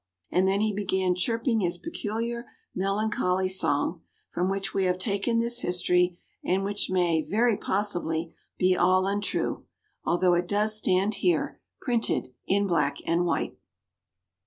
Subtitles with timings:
[0.31, 5.59] And then he began chirping his peculiar melancholy song, from which we have taken this
[5.59, 9.65] history; and which may, very possibly, be all untrue,
[10.03, 13.59] although it does stand here printed in black and white.